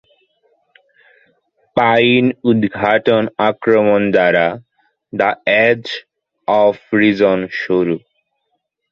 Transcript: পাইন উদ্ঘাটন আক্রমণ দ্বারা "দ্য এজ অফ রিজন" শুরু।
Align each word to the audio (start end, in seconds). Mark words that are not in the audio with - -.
পাইন 1.77 2.25
উদ্ঘাটন 2.43 3.23
আক্রমণ 3.49 4.01
দ্বারা 4.15 4.47
"দ্য 5.13 5.29
এজ 5.65 5.83
অফ 6.47 6.75
রিজন" 6.93 7.39
শুরু। 7.61 7.95